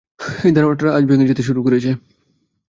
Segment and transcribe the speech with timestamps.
[0.45, 1.91] এই ধারণাটা আজ ভেঙে যেতে শুরু করেছে।